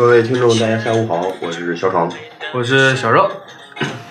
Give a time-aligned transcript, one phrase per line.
[0.00, 2.10] 各位听众，大家下午好，我是小爽。
[2.54, 3.30] 我是小肉。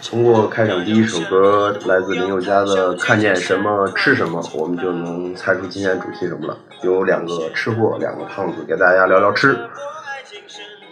[0.03, 6.55] 通过开场第一首歌来自林宥嘉的《看见什么吃什么》，我们就能猜出今天主题什么了。
[6.83, 9.57] 有两个吃货，两个胖子，给大家聊聊吃。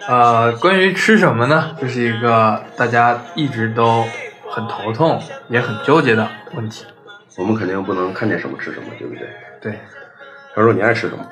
[0.08, 1.76] 呃，关于吃什么呢？
[1.80, 4.04] 这是一个大家一直都
[4.50, 6.86] 很头痛也很纠结的问题。
[7.38, 9.28] 我们肯定不能看见什么吃什么，对不对？
[9.62, 9.80] 对。
[10.56, 11.24] 小肉，你爱吃什么？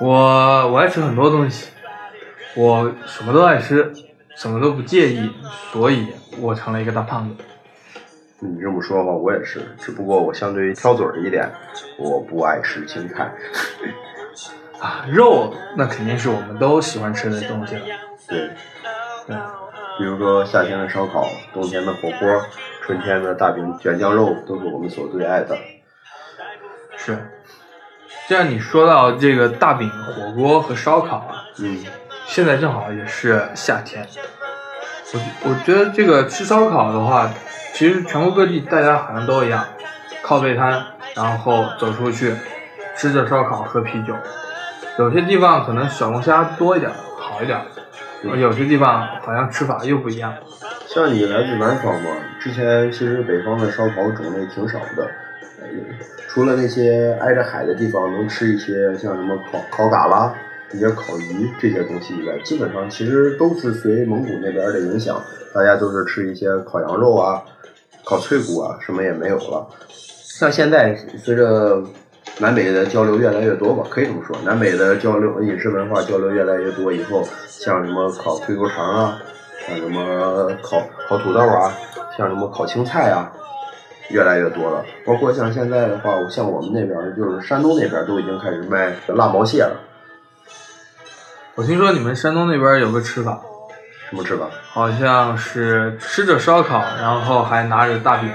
[0.00, 1.68] 我我爱吃很多东西，
[2.56, 3.92] 我什么都爱吃，
[4.34, 5.30] 什么都不介意，
[5.70, 6.06] 所以
[6.40, 7.36] 我成了一个大胖子。
[8.38, 11.50] 你这么说的话，我也是，只不过我相对于挑嘴儿一点，
[11.98, 13.30] 我不爱吃青菜。
[14.80, 17.82] 啊，肉那肯定是我们都喜欢吃的东西了。
[18.28, 18.50] 对，
[19.26, 19.36] 对，
[19.98, 22.42] 比如说夏天的烧烤，冬天的火锅，
[22.82, 25.56] 春天的大饼卷酱肉，都是我们所最爱的。
[26.96, 27.18] 是。
[28.28, 31.84] 既然你说到这个大饼、火锅和烧烤啊，嗯，
[32.26, 34.06] 现在正好也是夏天。
[35.14, 37.30] 我我觉得这个吃烧烤的话，
[37.72, 39.64] 其实全国各地大家好像都一样，
[40.22, 40.82] 靠背摊，
[41.14, 42.34] 然后走出去
[42.96, 44.14] 吃着烧烤喝啤酒。
[44.98, 47.58] 有些地方可能小龙虾多一点，好一点；
[48.22, 50.34] 有些地方好像吃法又不一样。
[50.86, 52.10] 像你来自南方嘛，
[52.40, 55.08] 之前其实北方的烧烤种类挺少的。
[56.28, 60.34] 除了那些挨着海的地方能吃一些像什么烤烤嘎啦、
[60.72, 65.20] 一些烤鱼这些东西以外，基本上其实都是随蒙古那边的影响，
[65.54, 67.42] 大家都是吃一些烤羊肉啊、
[68.04, 69.66] 烤脆骨啊，什么也没有了。
[69.88, 71.82] 像现在随着
[72.38, 79.22] 南北的交流越来越多吧，可以这么说，南北的交流饮食文化交流越来越多以后，像什么烤脆骨肠啊，
[79.66, 81.72] 像什么烤烤土豆啊，
[82.18, 83.32] 像什么烤青菜啊。
[84.08, 89.80] 越来越多了，包括像现在的话，像我们那边就是山东那边都已经开始卖辣毛蟹了。
[91.56, 93.40] 我听说你们山东那边有个吃法，
[94.10, 94.44] 什么吃法？
[94.68, 98.30] 好像是吃着烧烤，然后还拿着大饼。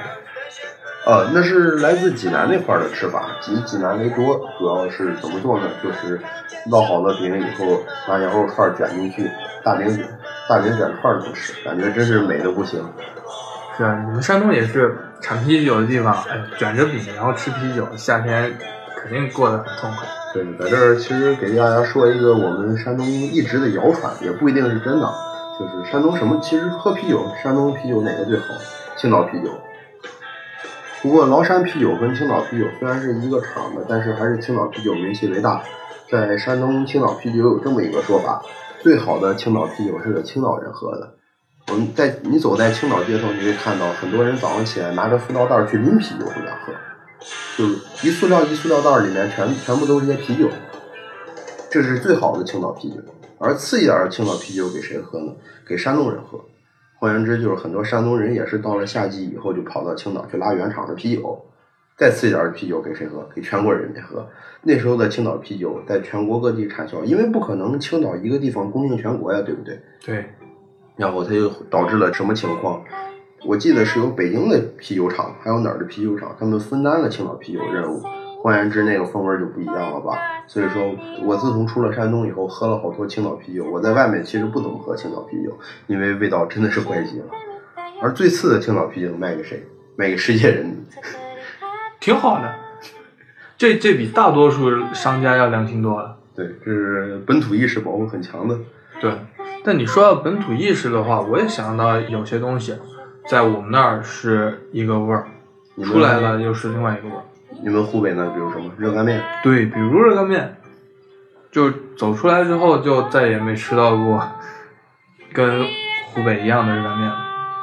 [1.05, 4.49] 呃，那是来自济南那块的吃法，以济南为多。
[4.57, 5.67] 主要是怎么做呢？
[5.83, 6.19] 就是
[6.71, 9.29] 烙好了饼以后，拿羊肉串卷进去，
[9.63, 10.03] 大饼卷，
[10.49, 12.83] 大饼卷串儿吃，感觉真是美的不行。
[13.77, 18.57] 是啊，你们山东也是产啤酒的地方，哎，卷着饼然后吃啤酒，夏天
[18.97, 20.07] 肯定过得很痛快。
[20.33, 25.13] 对，在这儿其实给大家说一个我们山东一直的谣传，也不一定是真的，
[25.59, 28.45] 就是山东什么，其实喝啤酒，山东啤酒哪个最好？
[28.97, 29.49] 青岛啤酒。
[31.01, 35.61] 不过崂山啤酒跟青岛啤酒虽然是一个厂的，但是还是青岛啤酒名气为大。
[36.09, 38.41] 在山东青岛啤酒有这么一个说法，
[38.81, 41.15] 最好的青岛啤酒是给青岛人喝的。
[41.69, 46.73] 我们在你走在青岛街头，你会看到很多人早上起来拿着塑料袋去拎啤酒回家喝，
[47.57, 47.75] 就是
[48.07, 50.49] 一塑料一塑料袋里面全全部都是些啤酒，
[51.69, 52.97] 这是最好的青岛啤酒。
[53.37, 55.33] 而次一点的青岛啤酒给谁喝呢？
[55.65, 56.39] 给山东人喝。
[56.99, 61.43] 换言之，就是很多山东人也是到了夏季以后就跑到青岛去拉原厂的啤酒。
[61.97, 63.27] 再次一点的啤酒给谁喝？
[63.35, 64.27] 给全国人民喝。
[64.63, 69.79] 那时候的青岛啤酒在全国各地产销，因为不可能青岛一个地方供应全国呀，对不对？
[70.03, 70.25] 对。
[70.95, 72.83] 然后它就导致了什么情况？
[73.45, 78.01] 我记得是有北京的啤酒厂，还有哪儿的啤酒厂，他们分担了青岛啤酒任务。
[78.41, 80.17] 换言之，那个风味就不一样了吧？
[80.47, 83.65] 所以说我自从出了山东以后，喝了好多青岛啤酒。
[83.65, 85.57] 我在外面其实不怎么喝青岛啤酒，
[85.87, 87.25] 因为味道真的是怪极了。
[88.01, 89.63] 而最次的青岛啤酒卖给谁？
[89.95, 90.75] 卖给世界人民，
[91.99, 92.51] 挺好的。
[93.57, 96.17] 这这比大多数商家要良心多了。
[96.35, 98.57] 对，这是本土意识保护很强的。
[98.99, 99.11] 对。
[99.63, 102.73] 但你说到本土意识的话，我也想到有些东西，
[103.31, 105.25] 在我们那儿是一个味儿，
[105.85, 107.23] 出来了又是另外一个味儿。
[107.63, 109.23] 你们湖北呢比如什么热干面？
[109.41, 110.57] 对，比如热干面，
[111.49, 114.21] 就走出来之后就再也没吃到过
[115.31, 115.63] 跟
[116.07, 117.09] 湖北一样的热干面。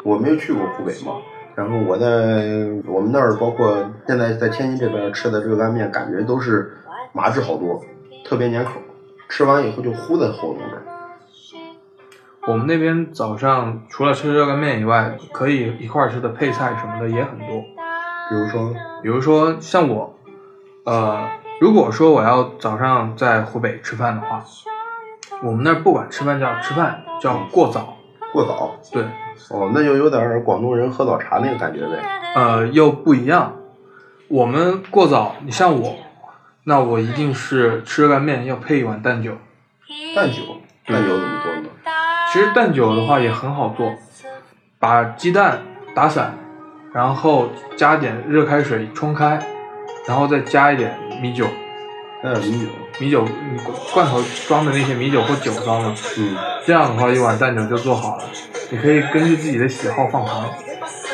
[0.05, 1.13] 我没有去过湖北嘛，
[1.55, 2.07] 然后我在
[2.87, 3.77] 我们那儿，包括
[4.07, 6.79] 现在在天津这边吃的热干面，感觉都是
[7.13, 7.85] 麻质好多，
[8.25, 8.81] 特别粘口，
[9.29, 10.83] 吃完以后就糊在喉咙这儿。
[12.49, 17.61] 我们那边早上除了吃热干面以外，可以一块吃的配菜什么的也很多。
[18.31, 20.17] 比如说，比如说像我，
[20.87, 21.29] 呃，
[21.61, 24.43] 如果说我要早上在湖北吃饭的话，
[25.43, 27.99] 我们那儿不管吃饭叫吃饭，叫过早。
[28.33, 28.81] 过早？
[28.91, 29.03] 对。
[29.51, 32.03] 哦，那就有点广东人喝早茶那个感觉呗。
[32.35, 33.57] 呃，又不一样。
[34.29, 35.95] 我们过早，你像我，
[36.65, 39.33] 那我一定是吃热干面要配一碗蛋酒。
[40.17, 40.43] 蛋酒？
[40.87, 41.68] 蛋酒怎么做呢？
[42.33, 43.95] 其实蛋酒的话也很好做，
[44.79, 45.61] 把鸡蛋
[45.95, 46.35] 打散，
[46.93, 49.39] 然后加点热开水冲开，
[50.07, 51.47] 然后再加一点米酒，
[52.23, 52.67] 加点米酒，
[52.99, 53.59] 米酒你
[53.95, 56.37] 罐头装的那些米酒或酒装的，嗯，
[56.67, 58.25] 这样的话一碗蛋酒就做好了。
[58.71, 60.45] 你可以根据自己的喜好放糖，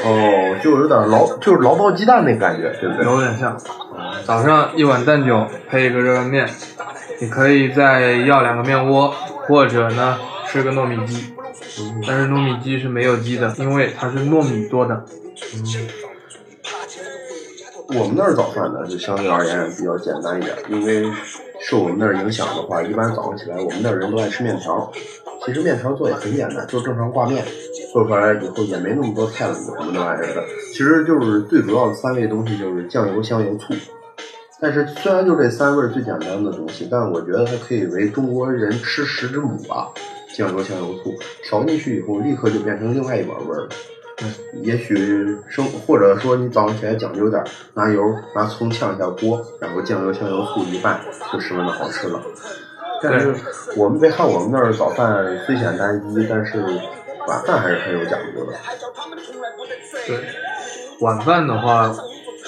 [0.05, 3.05] 哦，就有点劳，就是劳包鸡蛋那感觉，对不对？
[3.05, 3.57] 有点像。
[4.25, 6.49] 早上一碗蛋酒配一个热干面，
[7.21, 9.15] 你可以再要两个面窝，
[9.47, 10.19] 或者呢
[10.55, 11.35] 吃个糯米鸡。
[12.07, 15.05] 但是糯米鸡是没有鸡的，因为它是糯米做的。
[17.89, 21.11] 我们那儿早饭呢，就相对而言比较简单一点，因为
[21.61, 24.93] 受我们那儿影响的话，一般早上起来我们那儿人都爱吃面条。
[25.45, 27.45] 其实面条做也很简单，就正常挂面，
[27.93, 30.45] 做出来以后也没那么多菜了什么那玩意儿的。
[30.73, 33.75] 其实就是最主要的三味东西就是酱油、香油、醋。
[34.61, 39.89] 但是虽然就这三味最简单的东西，但我觉得它可以为中国人吃食之母啊！
[40.37, 43.69] 酱油、香油、醋调进去以后，立刻就变成另外一碗味儿了。
[44.63, 48.01] 也许生或者说你早上起来讲究点儿，拿油
[48.35, 51.01] 拿葱炝一下锅，然后酱油、香油、醋一拌，
[51.33, 52.23] 就十分的好吃了。
[53.03, 53.35] 但是
[53.77, 56.59] 我们别看我们那儿早饭虽显单一，但是
[57.27, 58.53] 晚饭还是很有讲究的。
[60.07, 60.25] 对，
[61.01, 61.93] 晚饭的话，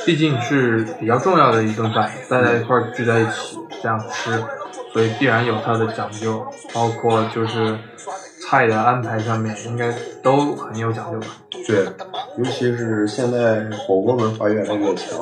[0.04, 4.30] 毕竟是比较重要的一顿饭，大家一块儿聚在一起这样吃，
[4.96, 7.76] 所以必然有它的讲究，包括就是
[8.40, 11.26] 菜的安排上面应该都很有讲究吧。
[11.66, 11.84] 对，
[12.38, 15.18] 尤其是现在火锅文化越来越强，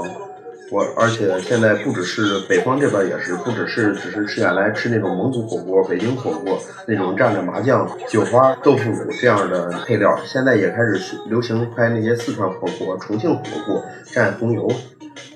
[0.71, 6.57] 我而且现在不只是北方这边也是，不只是只是吃原来吃那种蒙古火锅、北京火锅
[6.87, 14.71] 那种蘸着麻酱、韭花、豆腐乳这样的配料，现在也开始流行拍那些四川火锅、重庆火锅蘸红油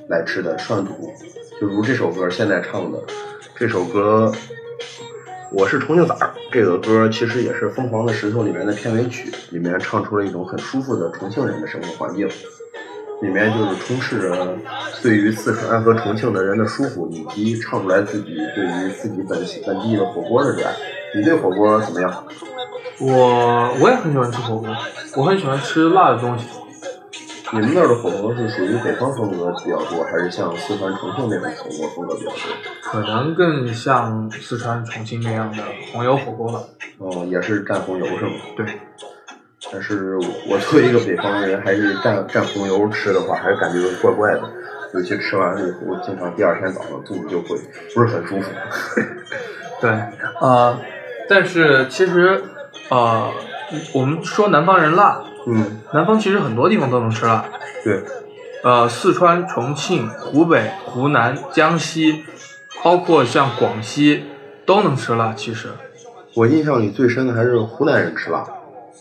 [0.09, 1.13] 来吃的涮肚，
[1.61, 3.01] 就如这首歌现在唱的
[3.59, 4.31] 这首歌。
[5.51, 12.29] 我是重庆崽儿，这个歌其实也是《疯狂的石头》里面的片尾曲，里面唱出了一种很舒服的重庆人的生活环境，
[13.21, 14.57] 里面就是充斥着
[15.03, 20.73] 对于四川和重庆的人的舒服，以及唱出来自己对于自己本本地的火锅的热爱。
[21.17, 22.25] 你对火锅怎么样？
[23.01, 24.69] 我我也很喜欢吃火锅，
[25.17, 26.47] 我很喜欢吃辣的东西。
[27.51, 32.39] 你们那儿的火锅是属于北方风格比较多，还是像四川、重庆那种火锅风格比较多？
[32.83, 36.61] 可能更像四川、重庆那样的红油火锅吧。
[36.99, 38.33] 哦，也是蘸红油是吗？
[38.57, 38.67] 对。
[39.73, 40.17] 但是
[40.49, 44.43] 我作为一个北方人，还是蘸蘸红油吃的话，还是感觉怪怪的。
[44.95, 47.59] 尤其吃完了以后，经常第二天早上肚子就会
[47.95, 48.51] 不是很舒服。
[49.81, 49.91] 对，
[50.41, 50.79] 呃，
[51.29, 52.43] 但是其实，
[52.91, 53.31] 呃，
[53.95, 55.23] 我们说南方人辣。
[55.51, 57.43] 嗯，南方其实很多地方都能吃辣。
[57.83, 58.03] 对，
[58.63, 62.23] 呃，四川、重庆、湖北、湖南、江西，
[62.85, 64.25] 包括像广西
[64.67, 65.33] 都能吃辣。
[65.33, 65.69] 其实，
[66.35, 68.45] 我印象里最深的还是湖南人吃辣，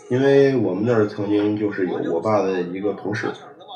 [0.09, 3.27] 因为我们那儿曾经就是有我爸的一个同事，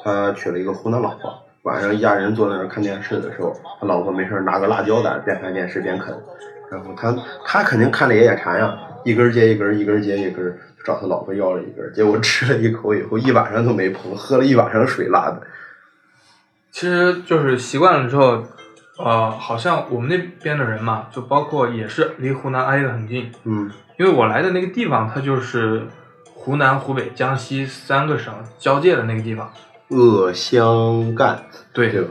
[0.06, 1.34] 他娶了一个湖南老婆，
[1.64, 6.16] 晚上一家人坐在那儿看电视的时候，他老婆没事拿个辣椒在边看电视边啃，
[6.72, 7.14] 然后他
[7.46, 10.58] 他肯定看着也眼馋呀，一根接一根，一根接一根。
[10.84, 15.42] 找他老婆要了一根，结果吃了一口以后，一晚上都没碰，喝了一晚上水辣的。
[16.72, 18.44] 其实就是习惯了之后，
[18.98, 23.32] 呃，好像我们那边的人嘛，就包括也是离湖南挨得很近。
[23.44, 23.70] 嗯。
[24.00, 25.84] 因为我来的那个地方，它就是
[26.34, 29.52] 湖南、湖北、江西三个省交界的那个地方。
[29.90, 31.44] 鄂湘赣。
[31.72, 31.90] 对。
[31.90, 32.08] 对。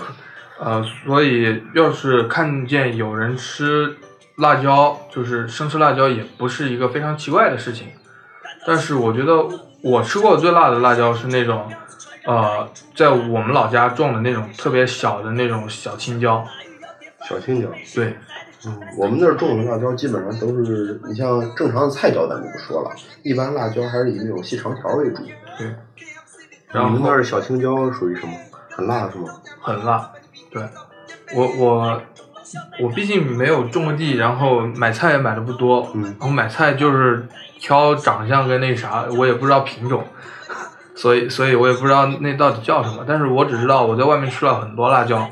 [0.61, 3.96] 呃，所以要是看见有人吃
[4.36, 7.89] 辣椒，就是生吃辣椒，也不是一个非常奇怪的事情。
[8.67, 9.46] 但是我觉得
[9.82, 11.67] 我吃过最辣的辣椒是那种，
[12.24, 16.44] 呃，在我们老家种的那种特别小的那种小青椒。
[17.29, 17.69] 小青椒。
[17.94, 18.17] 对。
[18.67, 22.90] 嗯，我们那儿种的辣椒基本上都是，你像正常的菜椒咱就不说了，
[23.22, 25.22] 一般辣椒还是以那种细长条为主。
[25.56, 25.74] 对。
[26.69, 28.34] 然后你们那儿小青椒属于什么？
[28.69, 29.32] 很辣是吗？
[29.60, 30.12] 很辣。
[30.50, 30.62] 对。
[31.34, 32.02] 我我
[32.82, 35.90] 我毕竟没有种过地，然后买菜也买的不多。
[35.94, 36.02] 嗯。
[36.02, 37.26] 然后买菜就是。
[37.60, 40.02] 挑长相跟那啥， 我也不知道品种，
[40.96, 43.05] 所以所以我也不知道那到底叫什么。
[43.06, 45.29] 但是我只知道我在外面吃了很多辣椒，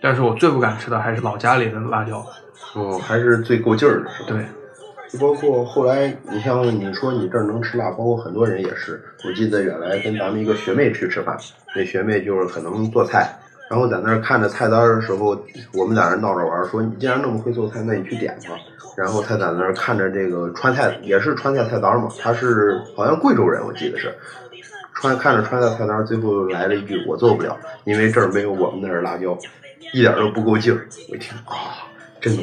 [0.00, 2.24] 但是我最不敢吃的还是老家里的辣椒。
[2.74, 4.10] 哦，还是最够劲儿的。
[4.28, 4.46] 对，
[5.10, 9.02] 就包括后来，你像你说你这儿能吃辣，包括很多人也是。
[9.24, 11.36] 我记得原来跟咱们一个学妹去吃饭，
[11.74, 13.36] 那学妹就是很能做菜。
[13.68, 15.36] 然后在那儿看着菜单的时候，
[15.74, 18.56] 我们在那儿闹着玩，说你既然那么会做菜，那你去点吧。
[19.00, 22.08] 然后他在那儿看着这个川菜，也是川菜菜单嘛。
[22.20, 24.14] 他是好像贵州人，我记得是
[24.92, 29.38] 川看着川菜菜单，最后来了一句：“我做不了，因为这儿没有我们那儿辣椒，
[29.94, 31.88] 一点都不够劲儿。”我一听啊，
[32.20, 32.42] 真的，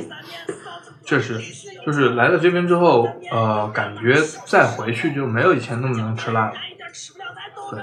[1.06, 1.40] 确实，
[1.86, 4.16] 就是来了这边之后，呃，感觉
[4.48, 6.54] 再回去就没有以前那么能吃辣了。
[7.70, 7.80] 对。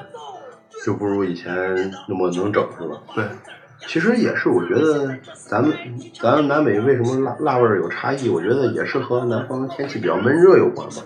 [0.85, 1.55] 就不如以前
[2.09, 3.01] 那么能整，是吧？
[3.15, 3.25] 对，
[3.87, 5.73] 其实也是，我觉得咱们
[6.21, 8.29] 咱们南北为什么辣辣味儿有差异？
[8.29, 11.03] 我觉得也是和南方天气比较闷热有关吧。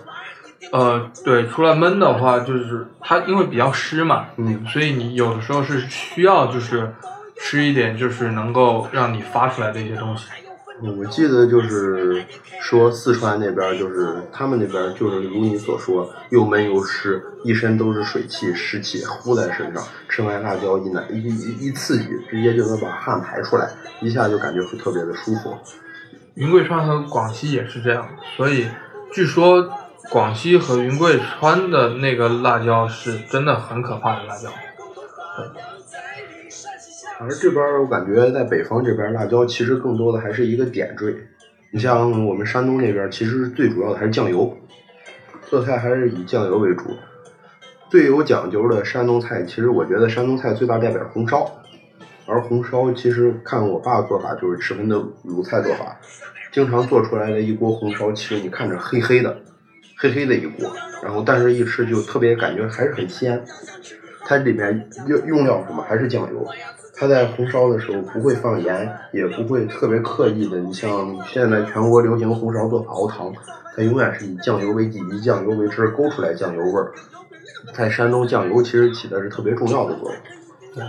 [0.71, 6.91] 呃，对，除了闷的话，就是它因为比较湿嘛，嗯所以你有的时候是需要就是
[7.37, 10.25] 吃一点就是能够让你发出来的一些东西。
[10.81, 12.23] 我记得就是
[12.61, 23.69] 说四川那边就是他们那边就是如你所说，又闷又湿，一身都是水汽湿气呼在身上，吃完辣椒一难一一一刺激，直接就能把汗排出来，
[24.01, 25.57] 一下就感觉会特别的舒服。
[26.35, 28.07] 云贵川和广西也是这样，
[28.37, 28.65] 所以
[29.11, 29.69] 据说
[30.09, 34.49] 广西和云贵川的那个辣椒是真的很可怕的辣椒。
[37.21, 41.13] 而这边我感觉在北方这边辣椒其实更多的还是一个点缀。
[41.69, 44.57] 你像我们山东那边，其实最主要的还是酱油，
[45.49, 46.83] 做菜还是以酱油为主。
[47.89, 51.45] 最有讲究的山东菜，其实我觉得山东菜最大代表红烧。
[52.25, 55.99] 而红烧其实看我爸做法就是十分的鲁菜做法，
[56.53, 59.35] 经常做出来的一锅红烧，其实你看着黑黑的，
[59.97, 60.71] 黑黑的一锅，
[61.03, 63.43] 然后但是一吃就特别感觉还是很鲜。
[64.21, 66.47] 它里面用用料什么还是酱油，
[66.99, 70.57] 它在红烧的时候不会放盐，也不会特别刻意的。
[70.59, 73.33] 你像现在全国流行红烧做法熬汤，
[73.73, 76.91] 它永远是以酱油为底，以酱油为汁勾出来酱油味儿。
[77.73, 80.17] 在山东，酱油其实起的是特别重要的作用。
[80.75, 80.83] 对，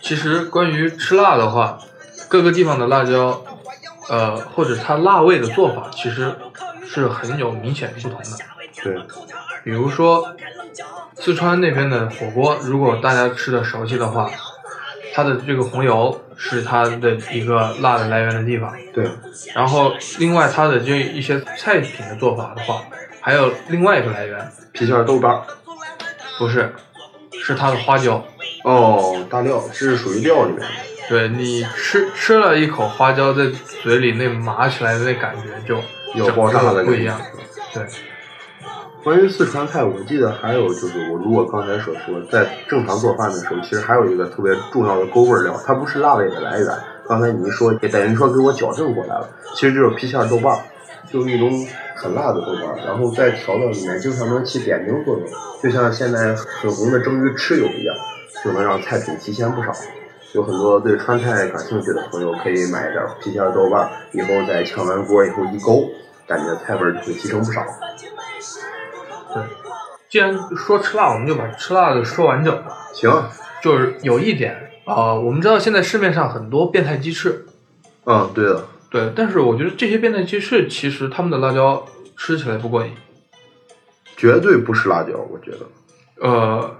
[0.00, 1.78] 其实关于吃辣的话，
[2.28, 3.42] 各个地方的辣椒，
[4.10, 6.34] 呃，或者它辣味的做法，其实
[6.84, 8.30] 是很有明显不同的。
[8.84, 8.98] 对，
[9.64, 10.36] 比如说
[11.14, 14.30] 四川那边的火锅，如果大家吃的熟悉的话，
[15.16, 18.70] 它的这个红油是它的一个辣的来源的地方。
[18.92, 19.08] 对，
[19.54, 22.82] 然后另外它的这一些菜品的做法的话，
[23.18, 24.38] 还有另外一个来源，
[24.74, 25.42] 郫县豆瓣儿。
[26.38, 26.70] 不是，
[27.42, 28.22] 是它的花椒。
[28.64, 30.66] 哦，大料，这是属于料里面的。
[31.08, 33.46] 对你吃吃了一口花椒，在
[33.82, 35.80] 嘴里那麻起来的那感觉就
[36.14, 37.18] 有爆炸的感觉不一样。
[37.72, 37.82] 对，
[39.06, 46.68] 关于四川菜，我记得还有就是，我如果刚才所说，在正常做饭的时候，其实还有一个特别重要的勾味料，它不是辣味的来源。
[47.06, 49.30] 刚才你一说，也等于说给我矫正过来了。
[49.54, 50.58] 其实就是郫县豆瓣，
[51.08, 51.48] 就是一种
[51.94, 55.28] 很辣的豆瓣，然后在调料里面经常能起点睛作用，
[55.62, 57.94] 就像现在很红的蒸鱼豉油一样，
[58.42, 59.72] 就能让菜品提鲜不少。
[60.32, 65.88] 有很多对川菜感兴趣的朋友可以买点郫县豆瓣，以后在炝完锅以后一勾，
[66.26, 67.64] 感觉菜味儿就会提升不少。
[69.36, 69.44] 对，
[70.08, 72.76] 既然说吃辣，我们就把吃辣的说完整吧。
[72.92, 73.10] 行，
[73.62, 77.44] 就是有一点啊、呃我们知道现在市面上很多变态鸡翅，
[78.04, 81.84] 嗯，对的，对，但是我觉得这些变态鸡翅其实他们的辣椒
[82.16, 82.92] 吃起来不过瘾。
[84.16, 86.26] 绝对不是辣椒，我觉得。
[86.26, 86.74] 呃，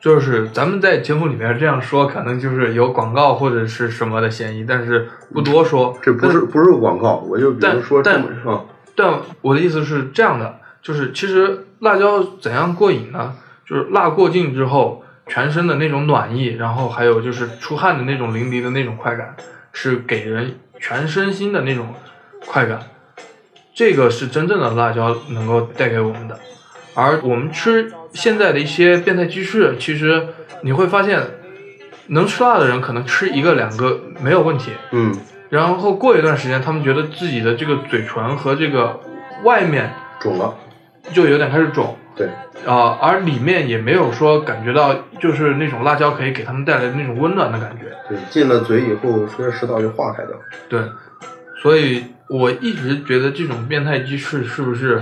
[0.00, 5.96] 就是咱们在节目里面这样说，可能就是有广告或者是什么的嫌疑，但是不多说。
[6.02, 8.24] 这不是不是广告，我就比如说这但
[8.96, 13.34] 但我的意思是这样的，就是其实辣椒怎样过瘾呢？
[13.66, 19.34] 就是辣过劲之后，全身的那种暖意，然后还有就是出汗的那种淋漓的那种快感，
[19.72, 21.94] 是给人全身心的那种
[22.46, 22.80] 快感。
[23.74, 26.38] 这个是真正的辣椒能够带给我们的。
[26.94, 30.26] 而我们吃现在的一些变态鸡翅，其实
[30.62, 31.22] 你会发现，
[32.08, 35.14] 能吃辣的人可能吃一个两个没有问题，嗯，
[35.48, 39.00] 然后过一段时间，他们觉得自己的这个嘴唇和这个
[39.44, 40.52] 外面肿了，
[41.12, 42.28] 就有点开始肿，对，
[42.66, 50.30] 啊、而里面也没有说感觉到就是那种辣椒可以给他们带来的那种温暖的感觉，对，进了嘴以后，随着食道就化开的。
[50.68, 50.80] 对，
[51.62, 55.00] 所以我一直觉得这种变态鸡翅是不是，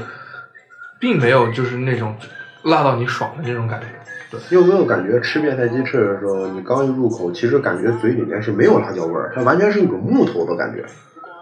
[0.98, 2.14] 并没有就是那种
[2.62, 3.86] 辣到你爽的那种感觉，
[4.30, 10.84] 对，你有没有感觉吃变态鸡翅的时候，你刚一入口，其实感觉嘴里面是没有辣椒味儿，它完全是一种木头的感觉，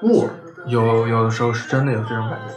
[0.00, 0.28] 木。
[0.68, 2.52] 有有的时候是真的有这种感觉，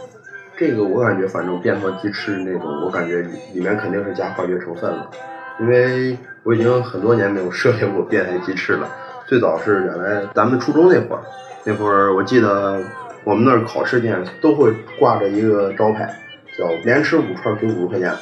[0.60, 3.22] 这个我感觉，反正便当鸡翅那种，我感觉
[3.54, 5.10] 里面肯定是加化学成分了，
[5.58, 8.86] 因为我已经很多年没有涉猎过变态鸡翅了。
[9.26, 11.22] 最早是原来咱们初中那会儿，
[11.64, 12.78] 那会儿我记得
[13.24, 16.14] 我们那儿考试店都会挂着一个招牌，
[16.58, 18.12] 叫连吃五串给五十块钱。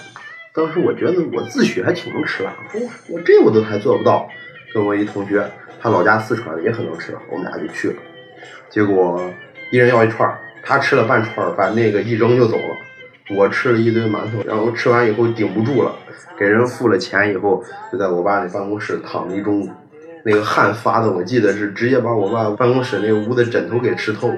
[0.55, 4.29] 当时我觉得我自诩还挺能吃辣，我我这我都还做不到。
[4.73, 5.45] 跟我一同学，
[5.81, 7.97] 他老家四川的也很能吃，我们俩就去了。
[8.69, 9.29] 结果
[9.73, 12.77] 一人要一串儿，他吃了半串，把那个一扔就走了。
[13.37, 15.93] 我吃了一堆馒头，然后吃完以后顶不住了，
[16.39, 17.63] 给人付了钱以后，
[17.93, 19.69] 就在我爸那办公室躺了一中午。
[20.25, 24.37] 那个汗发的，我记得是直接把我爸办公室那屋的枕头给吃透了，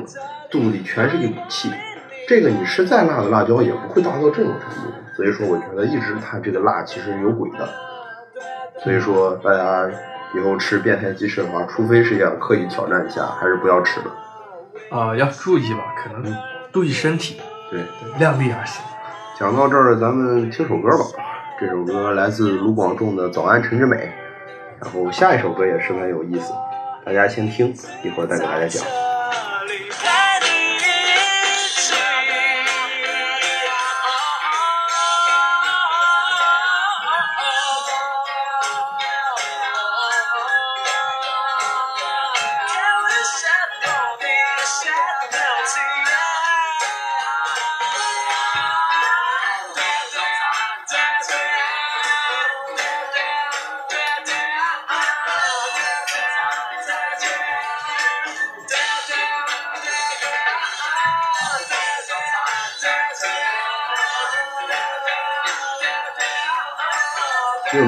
[0.51, 1.71] 肚子里全是一股气。
[2.29, 7.69] 这个你吃再辣的辣椒也不会大到这种程度，所以说我觉得一直他这个辣其实有鬼的。
[8.85, 9.91] 所以说大家
[10.35, 14.07] 以后吃变态鸡翅的话，除非是想刻意挑战一下，还是不要吃了。
[14.91, 16.37] 啊、要注意吧，可能
[16.73, 18.85] 注意身体，对，对量力而行。
[19.39, 21.05] 讲到这儿，咱们听首歌吧。
[21.59, 23.97] 这首歌来自卢广仲的《早安陈之美》，
[24.83, 26.53] 然后下一首歌也十分有意思，
[27.05, 29.10] 大家先听，一会儿再给大家讲。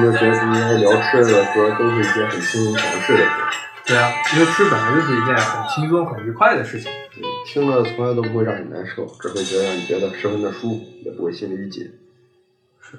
[0.03, 3.31] 你有没有觉得这些聊吃的歌都是一些很轻松小事的歌？
[3.87, 6.91] 对啊，因为吃本来就是一件很轻松、很愉快的事情。
[7.15, 11.85] 对听了从来都不会让你难受，只会觉得让你觉得十分的舒服，也不会心里一紧。
[12.81, 12.99] 是。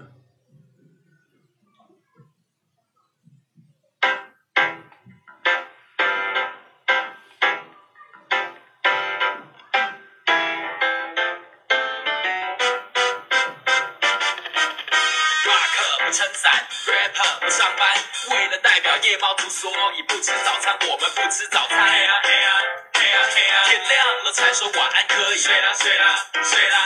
[19.93, 20.73] 猫族，所以不吃早餐。
[20.81, 21.77] 我们不吃早餐。
[23.65, 23.93] 天亮
[24.25, 26.77] 了才说晚安，可以睡啦睡啦睡啦。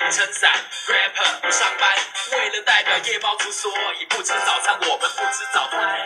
[0.00, 0.50] 不撑伞
[0.86, 1.88] ，rapper 不上班，
[2.32, 4.76] 为了代表夜猫族，所以不吃早餐。
[4.80, 5.96] 我们不吃早餐。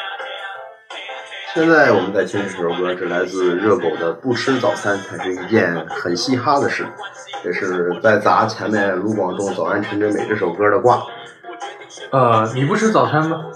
[1.54, 6.84] 现在我们在听这首歌是来自热狗的《不吃早餐它是一件很嘻哈的事》，
[7.44, 11.04] 也是在砸前面卢广仲《早安陈真美》这首歌的挂。
[12.10, 13.46] 呃，你不吃早餐吗？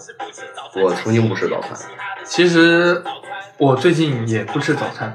[0.74, 1.76] 我曾经不吃早餐，
[2.24, 3.02] 其实
[3.58, 5.14] 我最近也不吃早餐。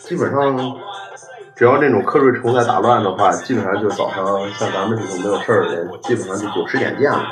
[0.00, 0.76] 基本上
[1.56, 7.24] 只要这种瞌睡虫在打乱的话，基本上就早上像咱们这种没有事儿的人，基本上就九十点见了。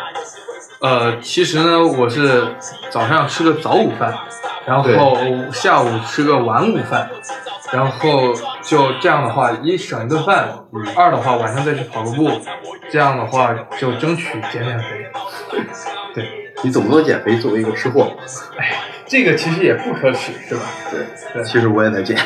[0.81, 2.46] 呃，其实呢，我是
[2.90, 4.16] 早上吃个早午饭，
[4.66, 5.16] 然后
[5.53, 7.11] 下午吃个晚午饭，
[7.72, 10.48] 然后就这样的话，一省一顿饭，
[10.96, 12.31] 二的话晚上再去跑个步，
[12.90, 15.11] 这样的话就争取减减肥。
[16.62, 18.16] 对，你总不能减肥作为一个吃货？
[18.57, 18.72] 哎，
[19.07, 20.62] 这个其实也不可耻，是吧？
[20.90, 21.01] 对，
[21.35, 22.16] 对其实我也在减。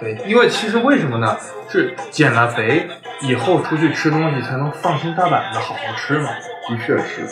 [0.00, 1.36] 对，因为其实为什么呢？
[1.68, 2.88] 是减了肥
[3.22, 6.30] 以后出去吃东西才能放心大胆的好好吃嘛。
[6.68, 7.26] 的确是，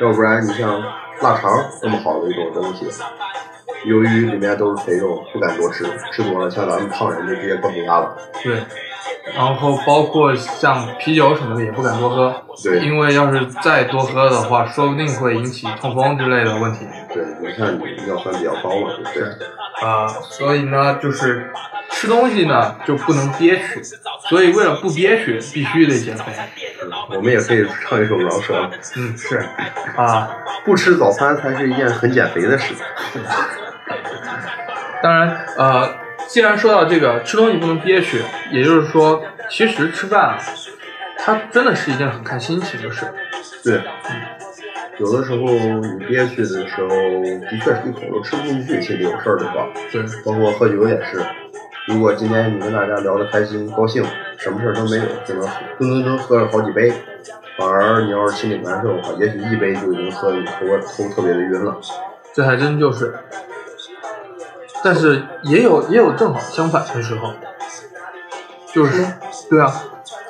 [0.00, 0.80] 要不然你像
[1.20, 1.50] 腊肠
[1.82, 2.86] 那么好的一种东西，
[3.84, 8.16] 由于里面都是肥肉，不敢多吃，吃多了像咱们胖人就直接高血压了。
[8.42, 8.62] 对，
[9.34, 16.86] 然后包括像啤酒什么的也不敢多喝，对因为要是再多喝的话，说不定会引起痛风之类的问题。
[17.12, 19.46] 对，你看你尿酸比较高嘛，对不对？
[19.82, 21.50] 啊、所以呢，就是
[21.90, 23.82] 吃东西呢就不能憋屈，
[24.28, 26.24] 所以为了不憋屈，必须得减肥。
[27.10, 29.44] 我们也可以唱一首饶舌，嗯，是
[29.96, 30.30] 啊，
[30.64, 32.72] 不吃早餐才是一件很减肥的事。
[35.02, 35.94] 当然，呃，
[36.28, 40.38] 既然说到这个吃东西不能憋屈，也就是说，其实吃饭啊，
[41.18, 43.06] 它真的是一件很看心情的事。
[43.62, 44.14] 对，嗯
[44.98, 51.20] 有的时候你憋屈的时候，的确是一口都吃不进去，心里有事儿的话，对，包括喝酒也是。
[51.88, 54.04] 如果今天你跟大家聊得开心、高兴，
[54.38, 55.46] 什么事儿都没有，就能
[55.78, 56.92] 噔噔噔喝了好几杯。
[57.58, 61.76] 反而你要是心里难受的话，也许一杯就已经喝得你头头特别的晕了。
[62.32, 63.14] 这还真就是。
[64.84, 67.32] 但是也有也有正好相反的时候，
[68.70, 69.02] 就是
[69.48, 69.72] 对啊，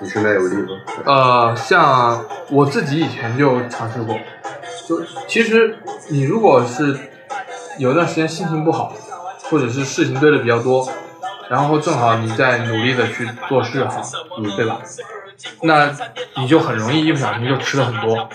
[0.01, 0.69] 你现在有例子？
[1.05, 4.17] 呃，像我自己以前就尝试过，
[4.87, 5.77] 就其实
[6.09, 6.97] 你如果是
[7.79, 8.95] 有一段时间心情不好，
[9.51, 10.89] 或者是事情堆的比较多，
[11.51, 14.01] 然后正好你在努力的去做事哈，
[14.39, 14.79] 嗯，对吧？
[15.63, 15.91] 那
[16.37, 18.29] 你就很容易一不小心就吃了很多。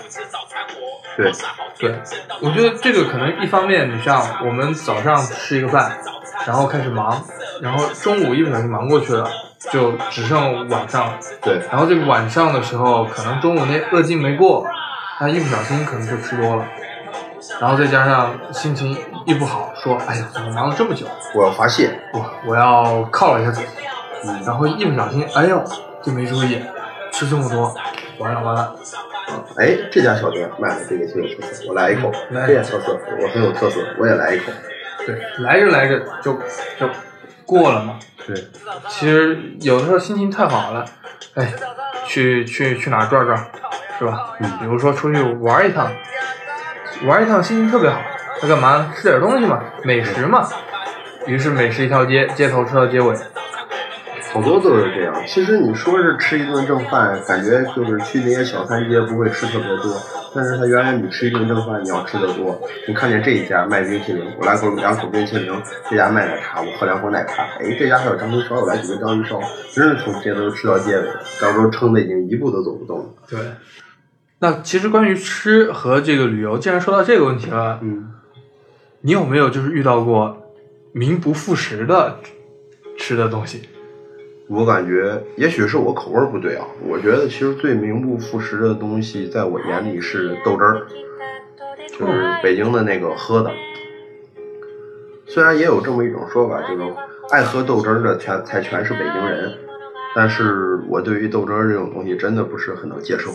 [1.16, 1.32] 对，
[1.78, 1.94] 对，
[2.40, 5.98] 我觉得这个可能一方面，你像我们早上吃一个饭，
[6.46, 7.22] 然后开始忙，
[7.60, 9.28] 然后中午一不小心忙过去了，
[9.70, 11.12] 就只剩晚上。
[11.42, 14.64] 对，然后这个晚上的时候，可能中午那饿劲没过，
[15.18, 16.64] 他一不小心可能就吃多了，
[17.60, 18.96] 然后再加上心情
[19.26, 21.06] 一不好，说哎呀，怎么忙了这么久？
[21.34, 22.00] 我要发泄。
[22.14, 23.66] 我我要犒劳一下自己，
[24.24, 25.62] 嗯然后一不小心，哎呦，
[26.02, 26.62] 就没注意，
[27.12, 27.74] 吃这么多，
[28.18, 28.76] 完了完了。
[29.56, 32.12] 哎，这家小店卖的这个挺有特色，我来一口。
[32.30, 34.52] 来这家特色，我很有特色，我也来一口。
[35.06, 36.34] 对，来着来着就
[36.78, 36.88] 就
[37.46, 37.98] 过了嘛。
[38.26, 38.36] 对，
[38.88, 40.84] 其实有的时候心情太好了，
[41.34, 41.52] 哎，
[42.06, 43.50] 去去去哪转转，
[43.98, 44.34] 是吧？
[44.40, 45.90] 嗯比如说出去玩一趟，
[47.06, 48.00] 玩一趟心情特别好，
[48.42, 50.48] 那干嘛吃点东西嘛，美食嘛。
[51.26, 53.14] 于是美食一条街，街头吃到街尾。
[54.32, 55.14] 好多都是这样。
[55.26, 60.00] 其实你说是吃一顿正饭，感觉就是去那些小餐街不会吃特别多，
[60.34, 62.60] 但是他原来你吃一顿正饭，你要吃的多。
[62.86, 65.52] 你看见这一家卖冰淇淋，我来口两口冰淇淋；
[65.90, 67.42] 这家卖奶茶，我喝两口奶茶。
[67.58, 69.40] 哎，这家还有章鱼烧，我来几个章鱼烧。
[69.72, 71.08] 真是从街头吃到街尾，
[71.40, 73.04] 到时候撑的已经一步都走不动了。
[73.28, 73.38] 对。
[74.38, 78.10] 那其实关于吃和这个旅游，既然说到这个问题了，嗯，
[79.00, 80.36] 你有没有就是遇到过
[80.92, 82.20] 名不副实的
[82.96, 83.68] 吃的东西？
[84.50, 86.66] 我感觉，也许是我口味不对啊。
[86.84, 90.86] 我觉得其实最名不副实的东西，在我眼里是豆汁儿，
[91.96, 93.50] 就是北京的那个喝的。
[95.28, 96.82] 虽然也有这么一种说法，就是
[97.30, 99.52] 爱喝豆汁儿的全才全是北京人，
[100.16, 103.30] 但是我对于豆汁儿这种东西真的不是很能接受。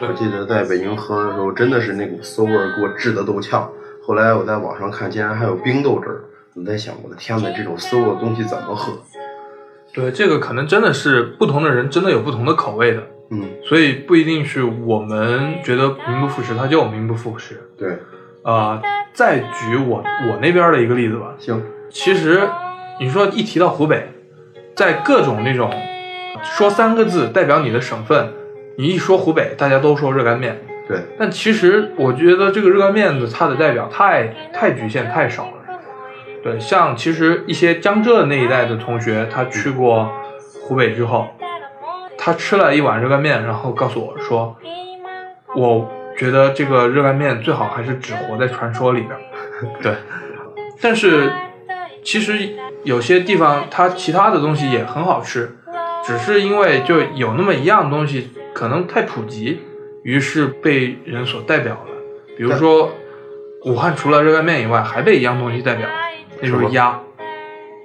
[0.00, 3.70] 我记得在北京喝的时候，真的是那股馊味儿给我治的够呛。
[4.02, 8.94] 后来我在网上看，竟然还有冰豆汁儿，我在想，我的天呐，这种馊的东西怎么喝？
[9.94, 17.62] 对，这个可能真的是不同的人真的有不同的口味的，嗯，所以不一定是我们觉得名不副实，它就名不副实。
[17.78, 17.96] 对，
[18.42, 21.34] 呃，再举我我那边的一个例子吧。
[21.38, 22.40] 行，其实
[22.98, 24.08] 你说一提到湖北，
[24.74, 25.72] 在各种那种
[26.42, 28.32] 说三个字代表你的省份，
[28.76, 30.60] 你一说湖北，大家都说热干面。
[30.88, 35.63] 对，但其实我觉得这个热干面的它的代表太太局限太少了。
[36.44, 40.12] 对，像其实一些江浙那一带的同学，他去过
[40.60, 41.26] 湖北之后，
[42.18, 44.54] 他吃了一碗热干面，然后告诉我说，
[45.56, 49.18] 我觉得这个热干面最好还是只活在传说里边。
[49.80, 49.94] 对，
[50.82, 51.32] 但是
[52.04, 52.50] 其实
[52.82, 55.56] 有些地方它其他的东西也很好吃，
[56.04, 59.62] 只是因为就有那么一样东西可能太普及，
[60.02, 61.94] 于是被人所代表了。
[62.36, 62.92] 比如说，
[63.64, 65.88] 武汉除了热干面以外，还被一样东西代表。
[66.40, 67.00] 那就是鸭，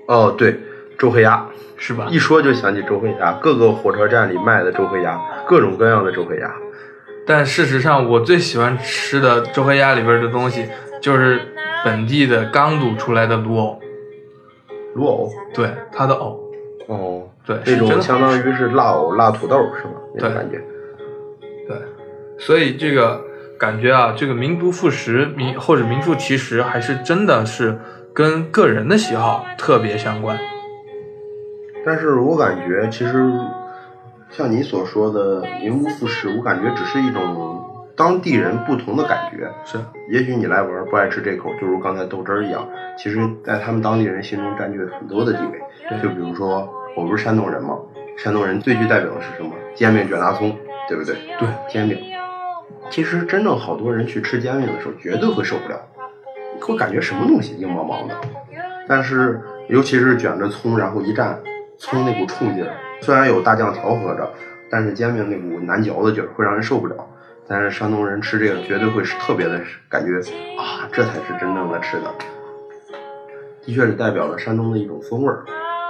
[0.08, 0.60] 哦，对，
[0.98, 2.08] 周黑鸭是吧？
[2.10, 6.52] 一说就想起周黑鸭，各个火车站里卖的周黑鸭，各种各样的周黑鸭。
[7.26, 10.66] 但事实上，我最喜欢吃的周黑鸭里边的东西，
[11.00, 11.40] 就是
[11.86, 13.80] 本地的刚卤出来的卤藕。
[14.96, 15.30] 卤藕？
[15.54, 16.52] 对，它的藕。
[16.88, 19.92] 哦，对，这种相当于是辣藕、辣土豆是吗？
[20.16, 20.60] 那种感觉。
[21.68, 21.78] 对，
[22.40, 23.22] 所以这个
[23.60, 27.80] 感觉啊，这个名不副实，名或者名副其实，还是真的是。
[28.14, 30.38] 跟个人的喜好特别相关，
[31.86, 33.32] 但是我感觉其实
[34.30, 37.64] 像你所说的名不副实，我感觉只是一种
[37.96, 39.50] 当地人不同的感觉。
[39.64, 39.78] 是，
[40.10, 42.68] 也许你来玩不爱吃这口，就如刚才豆汁儿一样，
[42.98, 45.60] 其实在他们当地人心中占据了很多的地位。
[46.02, 47.78] 就比如说，我不是山东人吗？
[48.18, 49.52] 山东人最具代表的是什么？
[49.76, 50.56] 煎饼卷大葱，
[50.88, 51.16] 对不对？
[51.40, 51.98] 对，煎饼。
[52.90, 55.80] 其实真正好多人去吃煎饼的时候，绝对会受不了。
[56.68, 58.16] 我感觉什么东西硬邦邦的，
[58.88, 61.36] 但是尤其是卷着葱，然后一蘸，
[61.80, 64.30] 葱那股冲劲儿，虽然有大酱调和着，
[64.70, 66.96] 但是煎饼那股难嚼的劲儿会让人受不了。
[67.48, 70.20] 但是山东人吃这个绝对会是特别的感觉
[70.60, 72.14] 啊，这才是真正的吃的，
[73.66, 75.44] 的确是代表了山东的一种风味儿。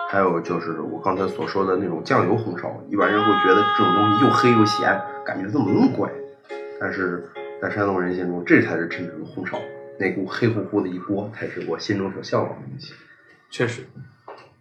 [0.10, 6.10] 还有就是我刚才所说的那种酱油红烧，一般人会觉得这种东西又黑又咸，感觉怎么那么怪？
[6.80, 7.30] 但是
[7.62, 9.60] 在山东人心中，这才是真正的红烧。
[10.00, 12.94] 那股黑乎乎的一锅，才是我心中所向往的东西。
[13.52, 13.88] 确实，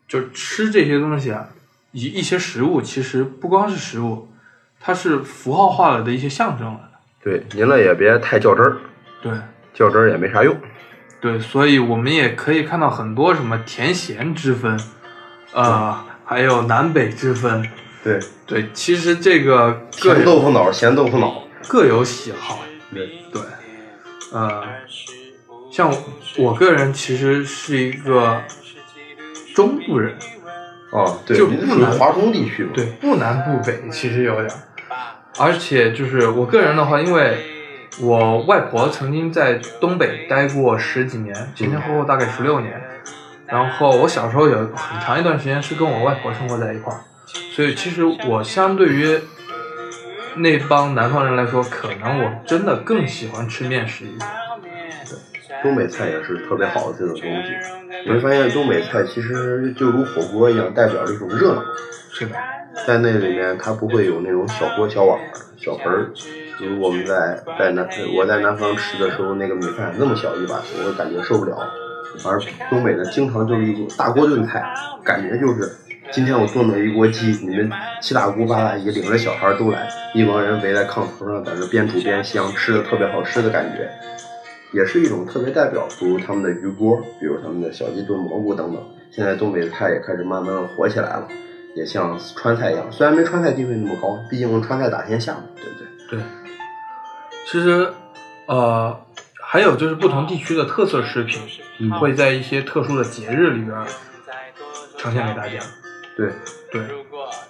[0.09, 1.49] 就吃这些东西啊，
[1.93, 4.29] 一一些食物其实不光是食物，
[4.81, 6.91] 它是符号化了的一些象征了。
[7.23, 8.79] 对，您了也别太较真儿。
[9.23, 9.33] 对，
[9.73, 10.57] 较真儿也没啥用。
[11.21, 14.81] 对，所以我们也可以看到很多什么甜咸之分，
[15.53, 17.69] 呃，还有南北之分。
[18.03, 22.65] 对对，其实这个甜豆腐脑、咸豆腐脑各有喜好。
[22.93, 23.43] 对对，
[24.33, 24.63] 呃。
[25.79, 25.95] 像
[26.39, 28.43] 我个人其实是一个
[29.55, 30.13] 中部人，
[30.91, 34.53] 哦，对，就不南华东地区，对，不南不北，其实有点。
[35.39, 37.39] 而且就是我个人的话，因为
[38.01, 42.83] 我外婆曾经在东北待过十几年，前前后后大概十六年。
[43.47, 46.99] 然后我小时候有很长一段时间是跟我外婆生活在一块儿，
[47.55, 49.21] 所以其实我相对于
[50.39, 54.29] 那帮南方人来说，可能我真的更喜欢吃面食一点。
[55.63, 57.51] 东北菜也是特别好的这种东西，
[58.05, 61.63] 你会发现东北菜其实就如火锅一样，代表着一种热闹。
[62.13, 62.35] 是的，
[62.87, 65.19] 在那里面它不会有那种小锅小碗
[65.57, 66.07] 小盆儿，
[66.59, 71.57] 比如我们在在南我在南方吃的时候，那个米饭那么小一碗，我感觉受不了。
[72.25, 72.41] 而
[72.71, 74.65] 东北呢经常就是一种大锅炖菜，
[75.05, 75.71] 感觉就是
[76.11, 83.89] 今天我炖了一锅鸡，你们七大姑八大姨领着小孩都来，一帮人围在炕头上，在那边煮边香，吃的特别好吃的感觉。
[84.73, 88.83] 也是一种特别代表，比如他们的鱼锅，比如他们的小鸡炖蘑菇等等。
[89.11, 91.27] 现在东北菜也开始慢慢火起来了，
[91.75, 96.19] 也像川菜一样，虽然没川菜地位那么高，毕竟川菜打天下嘛，对不对？
[96.19, 96.21] 对，
[97.47, 97.91] 其实
[98.47, 98.95] 呃，
[99.43, 101.41] 还有就是不同地区的特色食品，
[101.79, 103.87] 嗯会在一些特殊的节日里边儿
[104.99, 105.59] 呈现给大家。
[106.15, 106.31] 对，
[106.71, 106.83] 对，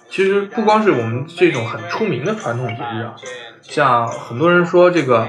[0.09, 3.15] 其实不光是我们这种很出名的传统节日啊，
[3.61, 5.27] 像很多人说这个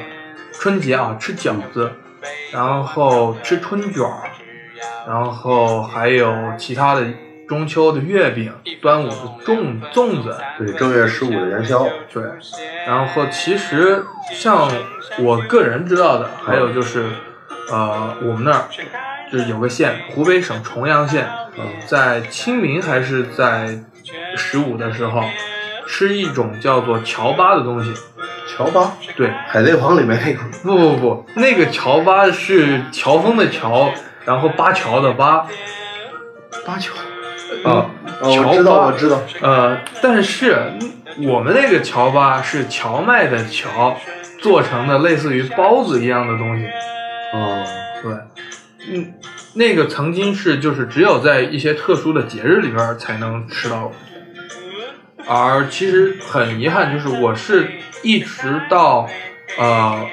[0.61, 1.91] 春节啊吃饺子，
[2.53, 4.29] 然后吃春卷儿，
[5.09, 7.03] 然后还有其他的
[7.49, 12.23] 中秋的月饼、端午的粽粽子，对，正月十五的元宵，对，
[12.87, 14.71] 然后其实像
[15.21, 17.07] 我个人知道的，还有就是，
[17.71, 18.65] 呃，我们那儿
[19.33, 23.83] 就是有个县，湖北省重阳县，嗯在清明还是在
[24.37, 25.23] 十五的时候，
[25.89, 27.95] 吃一种叫做乔巴的东西。
[28.57, 33.93] 乔巴，对，海贼王里面那个，不不不，那个乔巴是乔峰的乔，
[34.25, 35.47] 然后巴乔的巴。
[36.67, 36.93] 巴乔，
[37.65, 37.89] 啊、
[38.23, 40.73] 我知道，巴我知道，呃，但是
[41.23, 43.97] 我们那个乔巴是荞麦的荞
[44.41, 46.67] 做成的类似于包子一样的东西。
[47.33, 47.65] 哦，
[48.03, 48.13] 对，
[48.93, 49.15] 嗯，
[49.55, 53.91] 那个曾经是就是只有在一些特殊的节日里边才能吃到，
[55.27, 57.71] 而其实很遗憾，就是我是
[58.03, 59.09] 一直到
[59.59, 60.07] 呃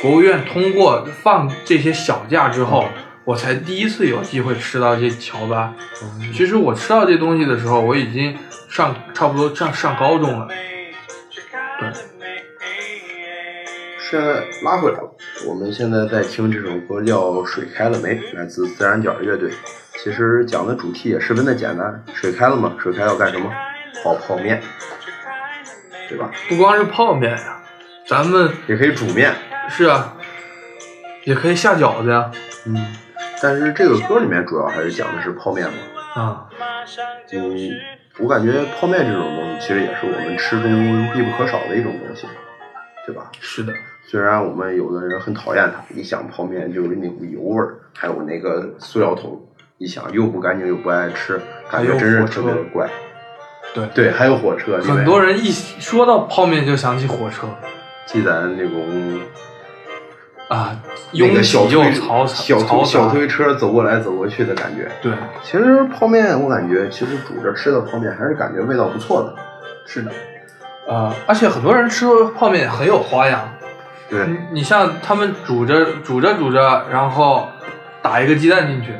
[0.00, 2.86] 国务院通过放这些小假之后，
[3.24, 5.74] 我才第一次有机会吃到这乔巴。
[6.34, 8.36] 其实我吃到这东西的时候，我已经
[8.68, 10.48] 上差不多上上高中了。
[11.80, 11.88] 对，
[14.10, 19.50] 现在拉回来了，我们现在在听这首歌叫《水开了没》，来自自然卷乐队。
[20.02, 23.50] 其实讲的主题也十分的简单，水开了吗，水开要干什么？
[24.02, 24.60] 泡泡面，
[26.08, 26.30] 对吧？
[26.48, 27.62] 不光是泡面呀，
[28.06, 29.34] 咱们也可以煮面，
[29.68, 30.16] 是啊，
[31.24, 32.30] 也可以下饺子呀。
[32.66, 32.94] 嗯。
[33.42, 35.74] 但是这个歌里面主要还是讲的是泡面嘛。
[36.14, 36.48] 啊，
[37.32, 37.70] 嗯，
[38.18, 42.26] 我感觉泡面这种东西其实也是我们吃中必不可少的一种东西，
[43.06, 43.30] 对吧？
[43.40, 43.72] 是的，
[44.06, 49.42] 虽然我们有的人很讨厌它，一想泡面就有那股油味儿，还有那个塑料桶，
[49.78, 51.40] 一想又不干净又不爱吃，
[51.70, 52.88] 感觉真是特别的怪。
[53.74, 53.86] 对。
[53.94, 57.46] 对，还有火车，很多人一说到泡面就想起火车。
[58.06, 59.20] 记得那种
[60.48, 60.76] 啊，
[61.12, 61.92] 那个小推
[62.26, 64.88] 小推小推车走过来走过去的感觉。
[65.02, 69.34] 对，其实泡面我感觉，其实煮着吃的泡面还是感觉味道不错的。
[69.86, 70.12] 是的，
[70.86, 72.06] 呃，而且很多人吃
[72.36, 73.50] 泡面很有花样。
[74.08, 77.48] 对，你你像他们煮着煮着煮着，然后
[78.02, 78.92] 打一个鸡蛋进去，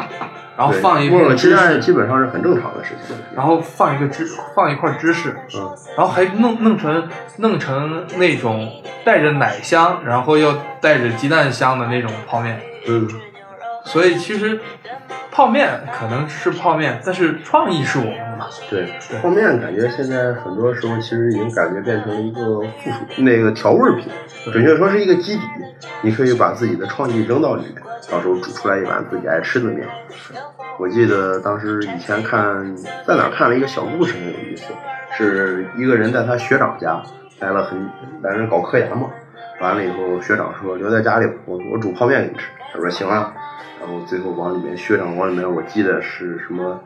[0.57, 3.17] 然后放一过了鸡蛋基本上是很正常的事情。
[3.35, 8.71] 然后放一个芝放一块芝士，嗯，然后还弄弄成弄成那种
[9.05, 12.61] 带着奶香，然后又带着鸡蛋香的那种泡面。
[12.87, 13.09] 嗯，
[13.85, 14.61] 所以其实
[15.33, 18.47] 泡面可能是泡面，但是创意是我们的嘛。
[18.71, 18.87] 对，
[19.21, 24.09] 泡面感觉现在很多时候其实已经感觉变成了一个附属那个调味品，
[24.53, 25.43] 准确说是一个基底，
[26.03, 29.87] 你可以把自己的创意扔到里面，到时候煮出来一碗自己爱吃的面。
[30.79, 34.73] 我记得当时以前看在哪看了一个小故事很有意思，
[35.17, 37.03] 是一个人在他学长家
[37.39, 37.89] 待了很
[38.23, 39.09] 来人搞科研嘛，
[39.61, 43.33] 完了以后学长说留在家里，我我煮泡面给你吃，他说行啊，
[43.81, 46.81] 然后最后往里面学长往里面我记得是什么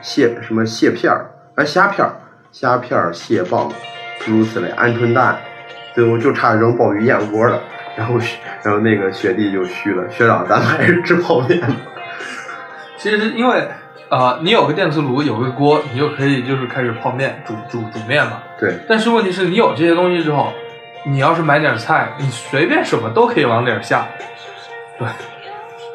[0.00, 1.26] 蟹什么蟹片儿，
[1.56, 2.12] 哎虾片儿，
[2.52, 3.70] 虾片儿、蟹棒，
[4.20, 5.36] 诸如此类，鹌鹑蛋，
[5.94, 7.60] 最后就差扔鲍鱼燕窝了。
[7.96, 8.18] 然后
[8.62, 11.74] 然后那个学弟就虚了，学长咱们还是吃泡面吧。
[12.98, 13.66] 其实因为
[14.08, 18.40] 啊、你有个电磁炉，有个锅，你就可以就是开始泡面、煮煮煮面嘛。
[18.56, 20.52] 对，但是问题是你有这些东西之后，
[21.06, 24.06] 你要是买点菜，你随便什么都可以往里儿下。
[24.96, 25.08] 对，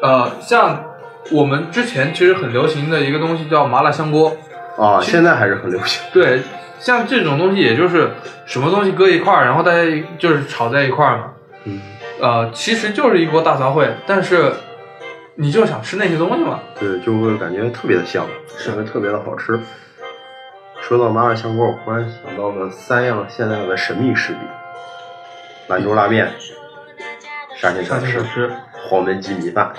[0.02, 0.84] 呃，像
[1.30, 4.36] 我们之前其实很流行的一个东西叫麻辣香锅。
[4.76, 6.02] 啊，现在还是很流行。
[6.12, 6.42] 对，
[6.78, 8.10] 像这种东西，也就是
[8.44, 9.82] 什么东西搁一块儿，然后大家
[10.18, 11.24] 就是炒在一块儿嘛。
[11.64, 11.80] 嗯，
[12.20, 14.52] 呃，其实就是一锅大杂烩，但是
[15.36, 16.60] 你就想吃那些东西嘛。
[16.78, 18.26] 对，就会感觉特别的香，
[18.66, 19.58] 感觉特别的好吃。
[20.80, 24.40] 说到麻辣香锅，我忽然想到了三样现在的神秘食品：
[25.68, 26.30] 兰州拉面、
[27.56, 28.50] 沙县小吃
[28.88, 29.72] 黄焖鸡米饭。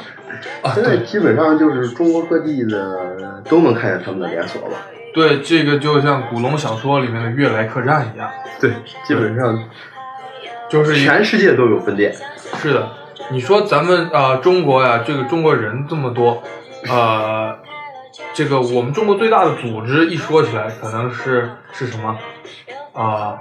[0.64, 4.78] 啊，现在对基本上就是中国各地的都能看见他们的连锁了？
[5.14, 8.72] 对，这个就像古龙小说里面的悦来客栈一样，对，
[9.06, 9.70] 基本上
[10.74, 12.12] 就是全世界都有分店。
[12.58, 12.90] 是的，
[13.30, 16.42] 你说咱们啊、呃中国呀，这个中国人这么多，
[16.90, 17.56] 呃，
[18.34, 22.18] 这个我们中国最大的组织一说起来，可能是是什么
[22.94, 23.38] 啊、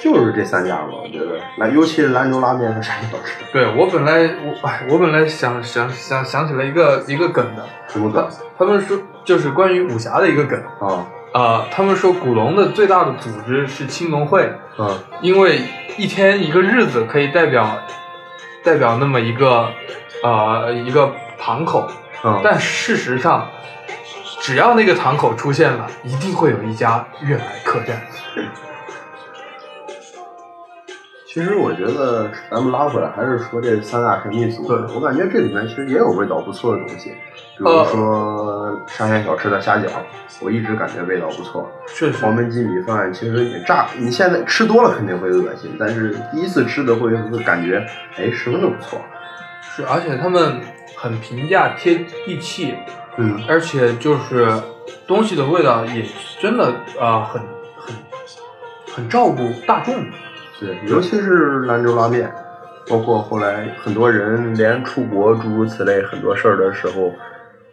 [0.00, 8.28] 就是这三家吧，我觉得兰，尤其是兰州拉面和山西小吃，对我本来我哎，我本来想想想想起来一个一个梗的，什么梗
[8.58, 10.60] 他们说就是关于武侠的一个梗。
[10.80, 15.60] 啊呃，他们说古龙的最大的组织是青龙会，嗯因为
[15.96, 17.78] 一天一个日子可以代表
[18.64, 19.68] 代表那么一个
[20.22, 21.90] 呃一个堂口，
[22.24, 22.40] 嗯！
[22.42, 23.48] 但事实上，
[24.40, 28.00] 只要那个堂口出现了，一定会有一家悦来客栈。
[31.30, 39.90] 其实我觉得咱们拉回来还是说这三大神秘组我感觉这里面其实也有味道不错的东西，比如说沙县小吃的虾饺，
[40.40, 41.70] 我一直感觉味道不错。
[41.86, 47.86] 确实黄焖鸡米饭其实也炸，你现在吃多了肯定会恶心，但是第一次吃的会会感觉
[48.16, 48.98] 哎十分的不错。
[49.60, 50.62] 是，而且他们
[50.96, 52.74] 很平价贴地气，
[53.18, 54.50] 嗯，而且就是
[55.06, 56.06] 东西的味道也
[56.40, 57.42] 真的啊、呃很
[57.76, 57.94] 很
[58.94, 59.94] 很照顾大众。
[60.60, 62.30] 对，尤其是兰州拉面，
[62.88, 67.12] 包括后来很多人连出国诸如此类很多事儿的时候，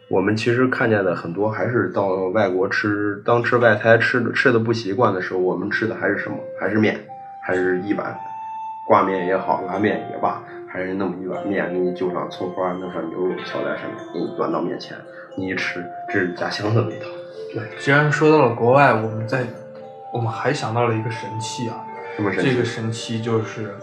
[0.08, 6.36] 我们其实看见的很多还是到外国吃，当吃外餐吃的吃的不习惯的时候，我们吃的还是什么？
[6.60, 7.00] 还是面，
[7.44, 8.16] 还是一碗
[8.86, 14.96] 挂面也好，拉面也罢，还是那么一碗面，给你就上葱花，弄上牛肉敲在上面，给你端到面前，
[15.36, 17.06] 你一吃，这是家乡的味道。
[17.52, 19.44] 对，既然说到了国外，我们在
[20.12, 21.84] 我们还想到了一个神器啊，
[22.16, 22.50] 这么神奇？
[22.50, 23.74] 这个神器就是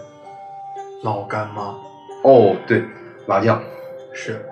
[1.02, 1.74] 老干妈。
[2.22, 2.84] 哦，对，
[3.26, 3.62] 麻酱。
[4.12, 4.44] 是，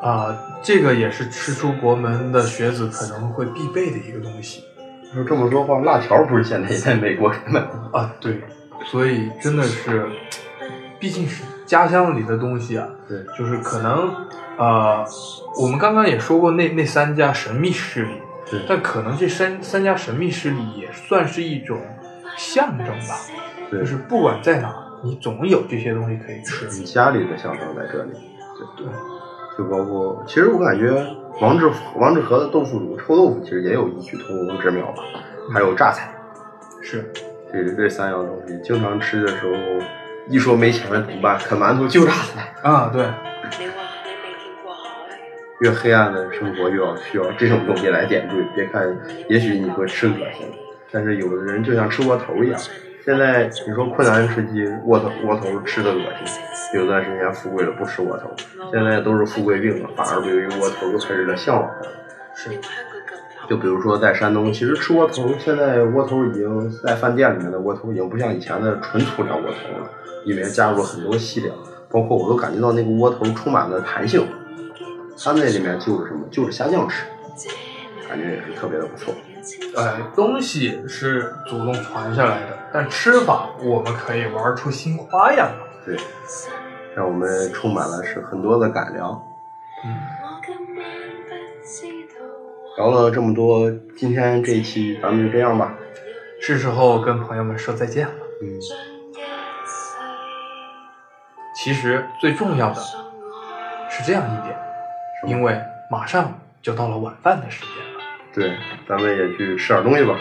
[0.00, 4.64] 啊、这个也是吃出国门的学子可能会必备的一个东西
[5.14, 7.90] 说这么说话，辣条不是现在也在美国卖吗？
[7.92, 8.14] 啊。
[8.18, 8.40] 对，
[8.86, 10.08] 所以真的是，
[10.98, 14.14] 毕竟是家乡里的东西啊，对，就是可能
[14.56, 15.04] 呃，
[15.60, 18.14] 我们刚刚也说过那那三家神秘势力，
[18.50, 21.80] 对但可能这三三家神秘势力也算是一种
[22.36, 23.16] 象征吧，
[23.70, 26.66] 就是不管在哪，你总有这些东西可以吃。
[26.78, 28.12] 你家里的象征在这里，
[28.76, 28.92] 对对，
[29.58, 30.90] 就包括，其实我感觉
[31.40, 35.02] 王致王致和的豆腐乳、臭豆腐其实也有异曲同工之妙吧，
[35.52, 36.12] 还有榨菜，
[36.82, 37.12] 是，
[37.52, 39.52] 这这三样东西，经常吃的时候，
[40.28, 41.38] 一说没钱了怎么办？
[41.38, 42.54] 啃馒头就榨菜。
[42.62, 43.06] 啊，对，
[45.60, 48.34] 越黑暗的生活越要需要这种东西来点缀。
[48.54, 48.96] 别看，
[49.28, 50.46] 也许你会吃恶心，
[50.92, 52.60] 但是有的人就像吃窝头一样。
[53.04, 56.40] 现在你说困难时期窝头窝头吃的恶心，
[56.78, 58.30] 有段时间富贵了不吃窝头，
[58.72, 61.82] 现在都是富贵病了，反而对于窝头又开始了向往了。
[62.32, 62.50] 是，
[63.48, 69.90] 就比如说在山东，其实吃窝头，现在窝头已经在饭店里面的窝头已经不像以前的纯粗粮窝头了，
[70.24, 71.52] 里面加入了很多细粮，
[71.90, 74.24] 包括我都感觉到那个窝头充满了弹性。
[75.18, 77.04] 它那里面就是什么，就是虾酱吃，
[78.08, 79.12] 感觉也是特别的不错。
[79.76, 85.50] 呃，东西是祖宗传下来的，但吃法我们可以玩出新花样。
[85.84, 85.96] 对，
[86.94, 89.10] 让我们充满了是很多的改良。
[89.84, 89.96] 嗯，
[92.76, 95.74] 聊了这么多，今天这一期咱们就这样吧。
[96.40, 98.14] 是时候跟朋友们说再见了。
[98.42, 98.60] 嗯，
[101.54, 102.80] 其实最重要的
[103.90, 104.56] 是这样一点，
[105.26, 107.81] 因为马上就到了晚饭的时间了。
[108.34, 108.56] 对，
[108.88, 110.18] 咱们也去吃点东西吧。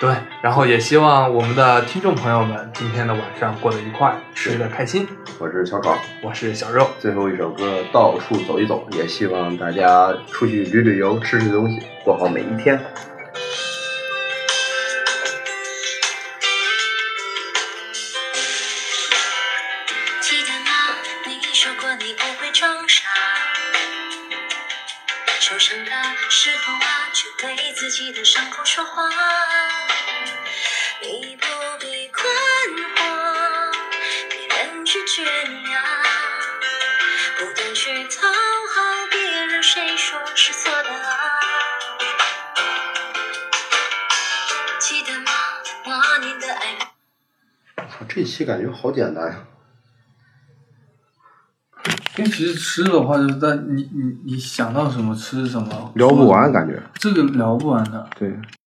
[0.00, 0.12] 对，
[0.42, 5.06] 然后也希望我们的听众朋友们今天的晚上过得愉快，吃的开心。
[5.38, 5.96] 我是小爽。
[6.20, 12.80] 我是小肉，最后一首歌《到处走一走》，也希望大家出去旅旅游、吃吃东西，过好每一天。
[48.84, 49.38] 好简单呀！
[52.18, 56.82] 因为其实吃的话，就是在你你你想到什么吃什么，聊不完感觉。
[56.92, 58.06] 这个聊不完的。
[58.18, 58.38] 对，